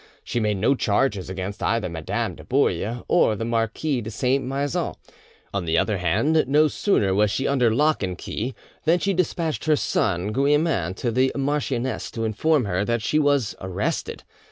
She 0.23 0.39
made 0.39 0.57
no 0.57 0.73
charges 0.73 1.29
against 1.29 1.61
either 1.61 1.87
Madame 1.87 2.33
de 2.33 2.43
Bouille 2.43 3.03
or 3.07 3.35
the 3.35 3.45
Marquis 3.45 4.01
de 4.01 4.09
Saint 4.09 4.43
Maixent. 4.43 4.97
On 5.53 5.65
the 5.65 5.77
other 5.77 5.99
hand, 5.99 6.45
no 6.47 6.67
sooner 6.67 7.13
was 7.13 7.29
she 7.29 7.47
under 7.47 7.69
lock 7.69 8.01
and 8.01 8.17
key 8.17 8.55
than 8.85 8.97
she 8.97 9.13
despatched 9.13 9.65
her 9.65 9.75
son 9.75 10.31
Guillemin 10.33 10.95
to 10.95 11.11
the 11.11 11.31
marchioness 11.37 12.09
to 12.09 12.23
inform 12.25 12.65
her 12.65 12.83
that 12.83 13.03
she 13.03 13.19
was 13.19 13.53
arrested. 13.61 14.23